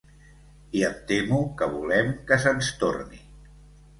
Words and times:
I 0.79 0.79
em 0.87 0.95
temo 1.11 1.41
que 1.59 1.67
volem 1.75 2.09
que 2.31 2.39
se'ns 2.45 2.71
torni. 2.85 3.21